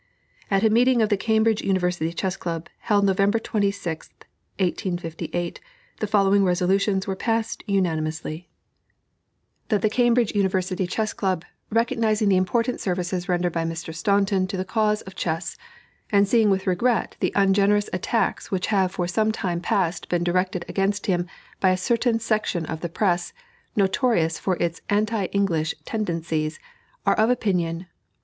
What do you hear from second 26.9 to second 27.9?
are of opinion "1.